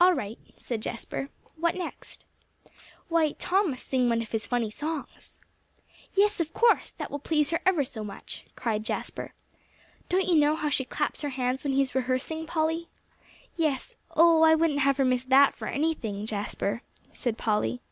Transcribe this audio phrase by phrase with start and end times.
[0.00, 1.28] "All right," said Jasper.
[1.56, 2.24] "What next?"
[3.10, 5.36] "Why, Tom must sing one of his funny songs."
[6.14, 6.92] "Yes, of course.
[6.92, 9.34] That will please her ever so much," cried Jasper.
[10.08, 12.88] "Don't you know how she claps her hands when he's rehearsing, Polly?"
[13.54, 16.80] "Yes; oh, I wouldn't have her miss that for anything, Jasper,"
[17.12, 17.82] said Polly.